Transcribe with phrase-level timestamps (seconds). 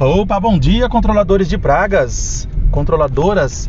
[0.00, 3.68] Opa, bom dia, controladores de pragas, controladoras.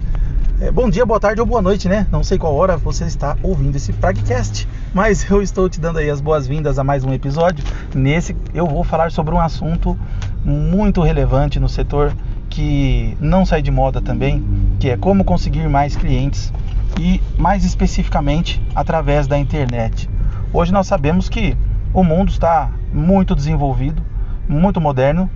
[0.61, 2.05] É, bom dia, boa tarde ou boa noite, né?
[2.11, 6.07] Não sei qual hora você está ouvindo esse Pragcast, mas eu estou te dando aí
[6.07, 7.65] as boas-vindas a mais um episódio.
[7.95, 9.97] Nesse eu vou falar sobre um assunto
[10.45, 12.13] muito relevante no setor
[12.47, 14.45] que não sai de moda também,
[14.79, 16.53] que é como conseguir mais clientes
[16.99, 20.07] e mais especificamente através da internet.
[20.53, 21.57] Hoje nós sabemos que
[21.91, 24.03] o mundo está muito desenvolvido,
[24.47, 25.27] muito moderno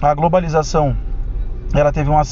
[0.00, 0.96] a globalização
[1.72, 2.22] ela teve uma,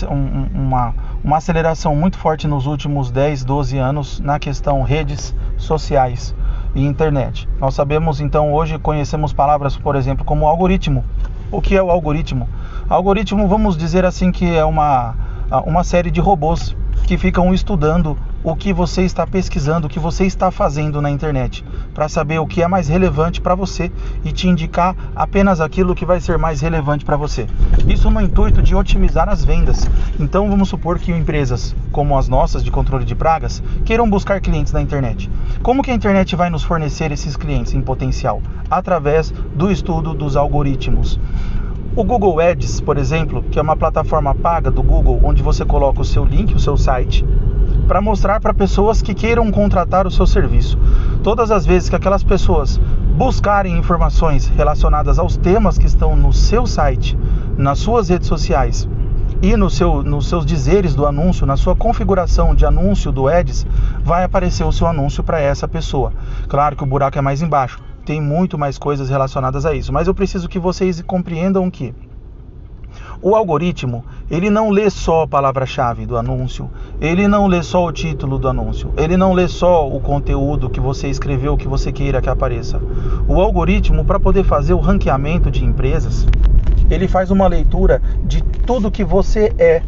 [0.54, 0.94] uma,
[1.24, 6.34] uma aceleração muito forte nos últimos 10, 12 anos na questão redes sociais
[6.74, 7.48] e internet.
[7.58, 11.04] Nós sabemos então hoje conhecemos palavras, por exemplo, como algoritmo.
[11.50, 12.48] O que é o algoritmo?
[12.88, 15.14] Algoritmo, vamos dizer assim que é uma
[15.66, 16.74] uma série de robôs
[17.06, 21.64] que ficam estudando o que você está pesquisando, o que você está fazendo na internet,
[21.94, 23.90] para saber o que é mais relevante para você
[24.24, 27.46] e te indicar apenas aquilo que vai ser mais relevante para você.
[27.86, 29.88] Isso no intuito de otimizar as vendas.
[30.18, 34.72] Então vamos supor que empresas como as nossas de controle de pragas queiram buscar clientes
[34.72, 35.30] na internet.
[35.62, 38.42] Como que a internet vai nos fornecer esses clientes em potencial?
[38.70, 41.20] Através do estudo dos algoritmos.
[41.94, 46.00] O Google Ads, por exemplo, que é uma plataforma paga do Google, onde você coloca
[46.00, 47.22] o seu link, o seu site,
[47.92, 50.78] para mostrar para pessoas que queiram contratar o seu serviço.
[51.22, 52.80] Todas as vezes que aquelas pessoas
[53.18, 57.18] buscarem informações relacionadas aos temas que estão no seu site,
[57.54, 58.88] nas suas redes sociais
[59.42, 63.66] e no seu, nos seus dizeres do anúncio, na sua configuração de anúncio do Ads,
[64.02, 66.14] vai aparecer o seu anúncio para essa pessoa.
[66.48, 70.08] Claro que o buraco é mais embaixo, tem muito mais coisas relacionadas a isso, mas
[70.08, 71.94] eu preciso que vocês compreendam que
[73.22, 76.68] o algoritmo, ele não lê só a palavra-chave do anúncio,
[77.00, 80.80] ele não lê só o título do anúncio, ele não lê só o conteúdo que
[80.80, 82.80] você escreveu, que você queira que apareça.
[83.28, 86.26] O algoritmo, para poder fazer o ranqueamento de empresas,
[86.90, 89.82] ele faz uma leitura de tudo que você é,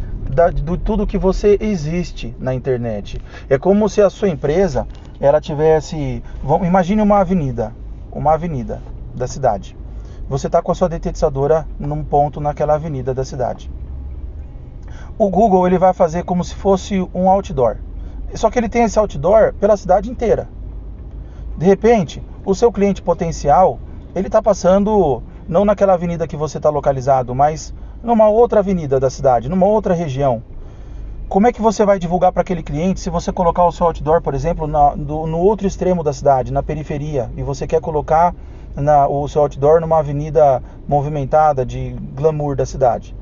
[0.53, 3.21] de tudo que você existe na internet.
[3.49, 4.87] É como se a sua empresa,
[5.19, 6.23] ela tivesse,
[6.65, 7.73] imagine uma avenida,
[8.13, 8.81] uma avenida
[9.13, 9.75] da cidade
[10.27, 13.71] você está com a sua detetizadora num ponto naquela avenida da cidade.
[15.17, 17.77] O Google ele vai fazer como se fosse um outdoor.
[18.33, 20.49] Só que ele tem esse outdoor pela cidade inteira.
[21.57, 23.79] De repente, o seu cliente potencial
[24.15, 29.09] ele está passando não naquela avenida que você está localizado, mas numa outra avenida da
[29.09, 30.43] cidade, numa outra região.
[31.27, 34.21] Como é que você vai divulgar para aquele cliente se você colocar o seu outdoor,
[34.21, 38.33] por exemplo, na, do, no outro extremo da cidade, na periferia, e você quer colocar
[38.75, 43.15] na, o seu outdoor numa avenida movimentada de glamour da cidade.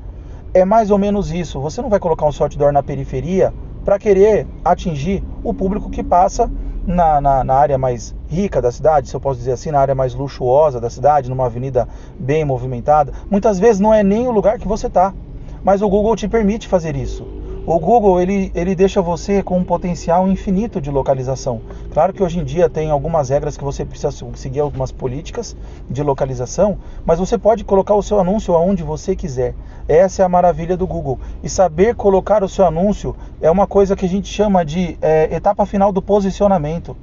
[0.52, 1.60] É mais ou menos isso.
[1.60, 3.52] Você não vai colocar um seu outdoor na periferia
[3.84, 6.50] para querer atingir o público que passa
[6.86, 9.94] na, na, na, área mais rica da cidade, se eu posso dizer assim, na área
[9.94, 11.88] mais luxuosa da cidade, numa avenida
[12.18, 13.12] bem movimentada.
[13.30, 15.14] Muitas vezes não é nem o lugar que você está,
[15.62, 17.26] mas o Google te permite fazer isso.
[17.66, 21.62] O Google ele, ele deixa você com um potencial infinito de localização.
[21.94, 25.56] Claro que hoje em dia tem algumas regras que você precisa seguir algumas políticas
[25.88, 26.76] de localização,
[27.06, 29.54] mas você pode colocar o seu anúncio aonde você quiser.
[29.88, 31.18] Essa é a maravilha do Google.
[31.42, 35.34] E saber colocar o seu anúncio é uma coisa que a gente chama de é,
[35.34, 36.94] etapa final do posicionamento.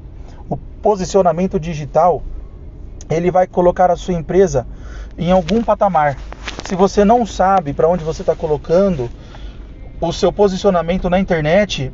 [0.47, 2.21] O posicionamento digital
[3.09, 4.67] ele vai colocar a sua empresa
[5.17, 6.17] em algum patamar.
[6.65, 9.09] Se você não sabe para onde você está colocando
[10.01, 11.93] o seu posicionamento na internet,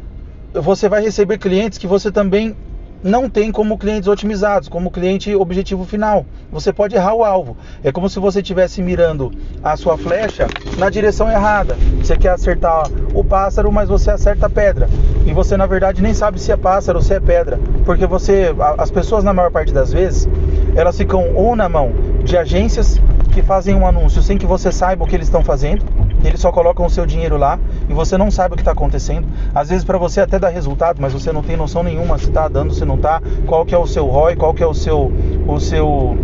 [0.53, 2.55] você vai receber clientes que você também
[3.03, 6.25] não tem como clientes otimizados, como cliente objetivo final.
[6.51, 7.55] Você pode errar o alvo.
[7.83, 9.31] É como se você estivesse mirando
[9.61, 10.47] a sua flecha
[10.77, 11.77] na direção errada.
[12.01, 14.89] Você quer acertar o pássaro, mas você acerta a pedra.
[15.25, 18.55] E você na verdade nem sabe se é pássaro ou se é pedra, porque você,
[18.77, 20.27] as pessoas na maior parte das vezes,
[20.75, 21.91] elas ficam ou na mão
[22.23, 22.99] de agências
[23.31, 25.85] que fazem um anúncio sem que você saiba o que eles estão fazendo
[26.23, 29.27] eles só colocam o seu dinheiro lá e você não sabe o que está acontecendo.
[29.53, 32.47] Às vezes para você até dá resultado, mas você não tem noção nenhuma se está
[32.47, 35.11] dando, se não está, qual que é o seu ROI, qual que é o seu
[35.47, 36.17] o seu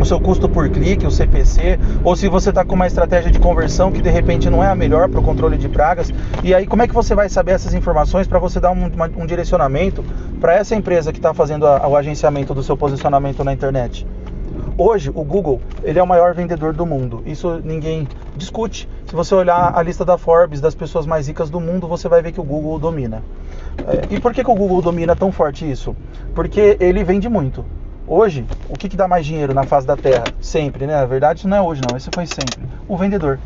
[0.00, 3.38] o seu custo por clique, o CPC, ou se você está com uma estratégia de
[3.38, 6.10] conversão que de repente não é a melhor para o controle de pragas.
[6.42, 9.10] E aí, como é que você vai saber essas informações para você dar um, uma,
[9.14, 10.02] um direcionamento
[10.40, 14.06] para essa empresa que está fazendo a, o agenciamento do seu posicionamento na internet?
[14.78, 17.22] Hoje, o Google ele é o maior vendedor do mundo.
[17.26, 18.88] Isso ninguém discute.
[19.10, 22.22] Se você olhar a lista da Forbes das pessoas mais ricas do mundo, você vai
[22.22, 23.24] ver que o Google domina.
[23.84, 25.96] É, e por que, que o Google domina tão forte isso?
[26.32, 27.64] Porque ele vende muito.
[28.06, 30.22] Hoje, o que, que dá mais dinheiro na face da Terra?
[30.40, 30.94] Sempre, né?
[30.94, 31.96] Na verdade, isso não é hoje, não.
[31.96, 32.62] Esse foi sempre.
[32.86, 33.40] O vendedor.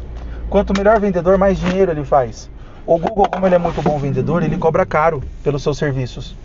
[0.50, 2.50] Quanto melhor vendedor, mais dinheiro ele faz.
[2.87, 6.37] O Google, como ele é muito bom vendedor, ele cobra caro pelos seus serviços.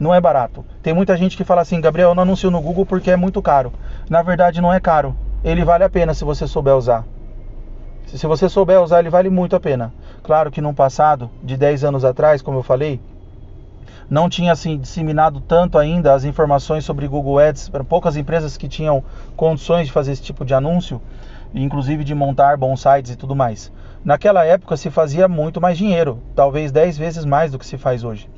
[0.00, 0.64] Não é barato.
[0.82, 3.40] Tem muita gente que fala assim, Gabriel, eu não anuncio no Google porque é muito
[3.40, 3.72] caro
[4.10, 5.14] na verdade não é caro.
[5.44, 7.04] Ele vale a pena se você souber usar.
[8.06, 9.92] Se você souber usar, ele vale muito a pena.
[10.22, 13.00] Claro que no passado, de 10 anos atrás, como eu falei,
[14.08, 18.68] não tinha assim disseminado tanto ainda as informações sobre Google Ads, para poucas empresas que
[18.68, 19.02] tinham
[19.34, 21.00] condições de fazer esse tipo de anúncio,
[21.54, 23.72] inclusive de montar bons sites e tudo mais.
[24.04, 28.04] Naquela época se fazia muito mais dinheiro, talvez 10 vezes mais do que se faz
[28.04, 28.28] hoje.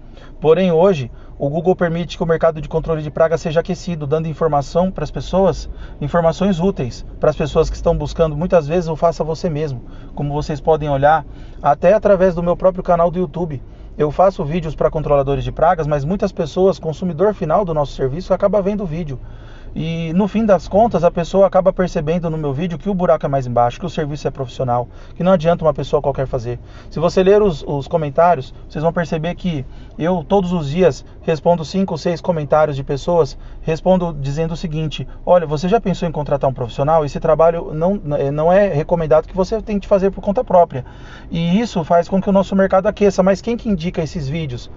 [0.41, 4.29] Porém, hoje, o Google permite que o mercado de controle de pragas seja aquecido, dando
[4.29, 5.69] informação para as pessoas,
[6.01, 8.37] informações úteis para as pessoas que estão buscando.
[8.37, 9.83] Muitas vezes o faça você mesmo,
[10.15, 11.27] como vocês podem olhar,
[11.63, 13.63] até através do meu próprio canal do YouTube.
[13.97, 18.35] Eu faço vídeos para controladores de pragas, mas muitas pessoas, consumidor final do nosso serviço,
[18.35, 19.21] acaba vendo o vídeo.
[19.75, 23.27] E no fim das contas, a pessoa acaba percebendo no meu vídeo que o buraco
[23.27, 26.61] é mais embaixo, que o serviço é profissional, que não adianta uma pessoa qualquer fazer.
[26.89, 29.67] Se você ler os, os comentários, vocês vão perceber que
[29.99, 35.09] eu todos os dias respondo cinco ou seis comentários de pessoas, respondo dizendo o seguinte:
[35.27, 37.05] olha, você já pensou em contratar um profissional?
[37.05, 38.01] Esse trabalho não,
[38.33, 40.85] não é recomendado que você tente fazer por conta própria.
[41.33, 43.25] E isso faz com que o nosso mercado aqueça.
[43.25, 44.71] Mas quem que indica esses vídeos?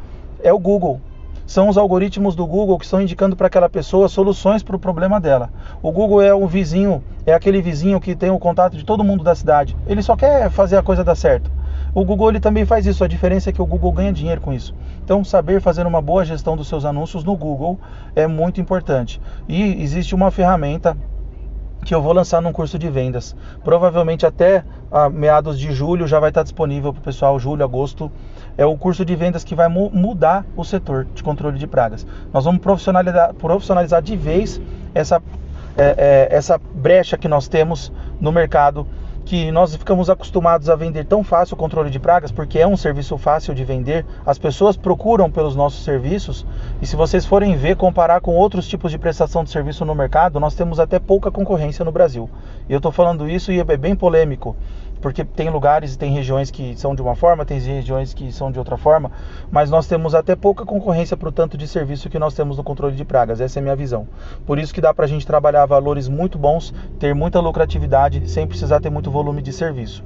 [0.44, 1.02] É o Google
[1.48, 5.18] são os algoritmos do Google que estão indicando para aquela pessoa soluções para o problema
[5.18, 5.50] dela.
[5.82, 9.24] O Google é o vizinho, é aquele vizinho que tem o contato de todo mundo
[9.24, 9.74] da cidade.
[9.88, 11.50] Ele só quer fazer a coisa dar certo.
[11.96, 14.52] O Google ele também faz isso, a diferença é que o Google ganha dinheiro com
[14.52, 14.76] isso.
[15.06, 17.80] Então, saber fazer uma boa gestão dos seus anúncios no Google
[18.14, 19.22] é muito importante.
[19.48, 20.98] E existe uma ferramenta
[21.88, 23.34] que eu vou lançar num curso de vendas.
[23.64, 24.62] Provavelmente até
[24.92, 28.12] a meados de julho já vai estar disponível para o pessoal, julho, agosto.
[28.58, 32.06] É o curso de vendas que vai mu mudar o setor de controle de pragas.
[32.34, 34.60] Nós vamos profissionalizar, profissionalizar de vez
[34.94, 35.24] essa,
[35.78, 38.86] é, é, essa brecha que nós temos no mercado
[39.28, 42.78] que nós ficamos acostumados a vender tão fácil o controle de pragas, porque é um
[42.78, 46.46] serviço fácil de vender, as pessoas procuram pelos nossos serviços,
[46.82, 50.40] e se vocês forem ver, comparar com outros tipos de prestação de serviço no mercado,
[50.40, 52.30] nós temos até pouca concorrência no Brasil.
[52.70, 54.56] E eu estou falando isso e é bem polêmico,
[55.02, 58.52] porque tem lugares e tem regiões que são de uma forma, tem regiões que são
[58.52, 59.12] de outra forma,
[59.52, 62.64] mas nós temos até pouca concorrência para o tanto de serviço que nós temos no
[62.64, 64.08] controle de pragas, essa é a minha visão.
[64.46, 68.48] Por isso que dá para a gente trabalhar valores muito bons, ter muita lucratividade, sem
[68.48, 70.04] precisar ter muito volume de serviço.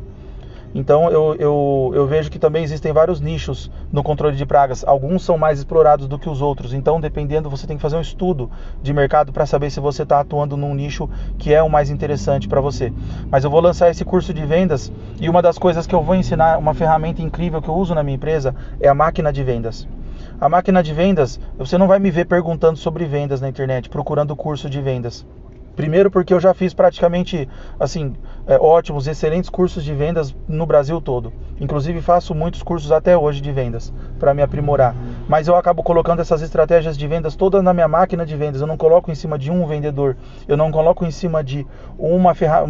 [0.74, 4.84] Então eu, eu, eu, vejo que também existem vários nichos no controle de pragas.
[4.86, 6.74] Alguns são mais explorados do que os outros.
[6.74, 8.50] Então, dependendo, você tem que fazer um estudo
[8.82, 12.48] de mercado para saber se você está atuando num nicho que é o mais interessante
[12.48, 12.94] para você.
[13.30, 16.16] Mas eu vou lançar esse curso de vendas e uma das coisas que eu vou
[16.16, 19.88] ensinar, uma ferramenta incrível que eu uso na minha empresa, é a máquina de vendas.
[20.40, 24.36] A máquina de vendas, você não vai me ver perguntando sobre vendas na internet, procurando
[24.36, 25.26] curso de vendas.
[25.76, 27.48] Primeiro porque eu já fiz praticamente
[27.80, 28.14] assim
[28.48, 31.32] é, ótimos, excelentes cursos de vendas no Brasil todo.
[31.60, 34.96] Inclusive faço muitos cursos até hoje de vendas para me aprimorar.
[35.28, 38.60] Mas eu acabo colocando essas estratégias de vendas todas na minha máquina de vendas.
[38.60, 40.18] Eu não coloco em cima de um vendedor.
[40.48, 41.66] Eu não coloco em cima de
[41.98, 42.64] uma, ferra...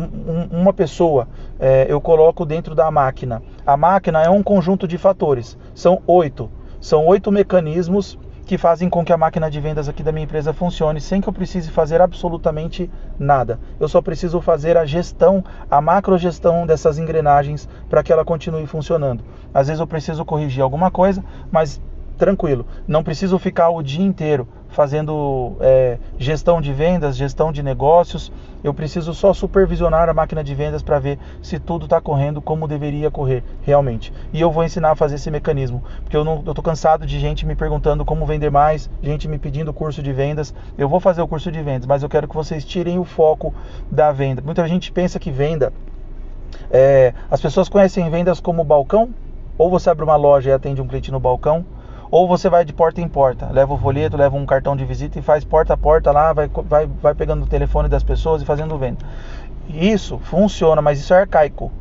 [0.52, 1.28] uma pessoa.
[1.60, 3.42] É, eu coloco dentro da máquina.
[3.66, 5.58] A máquina é um conjunto de fatores.
[5.74, 6.52] São oito.
[6.80, 8.20] São oito mecanismos
[8.52, 11.30] que fazem com que a máquina de vendas aqui da minha empresa funcione sem que
[11.30, 13.58] eu precise fazer absolutamente nada.
[13.80, 19.24] Eu só preciso fazer a gestão, a macrogestão dessas engrenagens para que ela continue funcionando.
[19.54, 21.82] Às vezes eu preciso corrigir alguma coisa, mas
[22.18, 22.66] tranquilo.
[22.86, 28.32] Não preciso ficar o dia inteiro fazendo é, gestão de vendas, gestão de negócios.
[28.64, 32.68] Eu preciso só supervisionar a máquina de vendas para ver se tudo está correndo como
[32.68, 34.14] deveria correr realmente.
[34.32, 37.56] E eu vou ensinar a fazer esse mecanismo, porque eu estou cansado de gente me
[37.56, 40.54] perguntando como vender mais, gente me pedindo curso de vendas.
[40.78, 43.54] Eu vou fazer o curso de vendas, mas eu quero que vocês tirem o foco
[43.92, 44.42] da venda.
[44.42, 45.74] Muita gente pensa que venda.
[46.70, 49.10] É, as pessoas conhecem vendas como balcão,
[49.58, 51.66] ou você abre uma loja e atende um cliente no balcão
[52.12, 55.18] ou você vai de porta em porta, leva o folheto, leva um cartão de visita
[55.18, 58.46] e faz porta a porta lá, vai, vai, vai pegando o telefone das pessoas e
[58.46, 59.06] fazendo venda.
[59.70, 61.72] Isso funciona, mas isso é arcaico.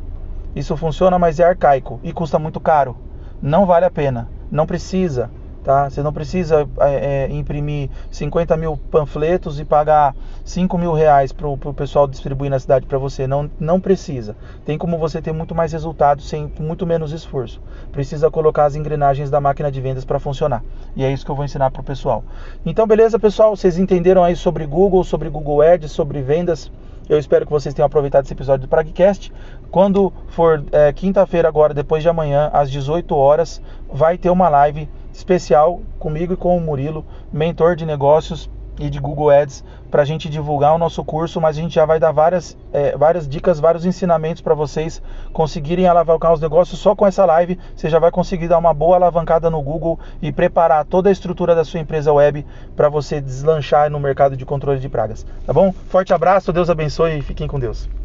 [0.55, 2.95] Isso funciona, mas é arcaico e custa muito caro.
[3.41, 4.29] Não vale a pena.
[4.49, 5.29] Não precisa.
[5.63, 5.89] Tá?
[5.89, 11.47] Você não precisa é, é, imprimir 50 mil panfletos e pagar 5 mil reais para
[11.47, 13.27] o pessoal distribuir na cidade para você.
[13.27, 14.35] Não, não precisa.
[14.65, 17.61] Tem como você ter muito mais resultados sem muito menos esforço.
[17.91, 20.63] Precisa colocar as engrenagens da máquina de vendas para funcionar.
[20.95, 22.23] E é isso que eu vou ensinar para o pessoal.
[22.65, 23.55] Então, beleza, pessoal?
[23.55, 26.71] Vocês entenderam aí sobre Google, sobre Google Ads, sobre vendas?
[27.07, 29.31] Eu espero que vocês tenham aproveitado esse episódio do Pragcast.
[29.69, 34.87] Quando for é, quinta-feira, agora, depois de amanhã, às 18 horas, vai ter uma live
[35.13, 38.49] especial comigo e com o Murilo, mentor de negócios
[38.79, 41.85] e de Google Ads, para a gente divulgar o nosso curso, mas a gente já
[41.85, 45.01] vai dar várias, é, várias dicas, vários ensinamentos para vocês
[45.33, 47.59] conseguirem alavancar os negócios só com essa live.
[47.75, 51.53] Você já vai conseguir dar uma boa alavancada no Google e preparar toda a estrutura
[51.53, 55.25] da sua empresa web para você deslanchar no mercado de controle de pragas.
[55.45, 55.71] Tá bom?
[55.89, 58.00] Forte abraço, Deus abençoe e fiquem com Deus.